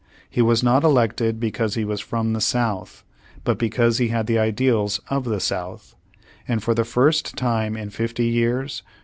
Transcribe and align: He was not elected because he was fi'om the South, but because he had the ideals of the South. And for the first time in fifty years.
He 0.27 0.41
was 0.41 0.63
not 0.63 0.83
elected 0.83 1.39
because 1.39 1.75
he 1.75 1.85
was 1.85 2.01
fi'om 2.01 2.33
the 2.33 2.41
South, 2.41 3.03
but 3.43 3.59
because 3.59 3.99
he 3.99 4.07
had 4.07 4.25
the 4.25 4.39
ideals 4.39 4.99
of 5.11 5.25
the 5.25 5.39
South. 5.39 5.93
And 6.47 6.63
for 6.63 6.73
the 6.73 6.83
first 6.83 7.35
time 7.35 7.77
in 7.77 7.91
fifty 7.91 8.25
years. 8.25 8.81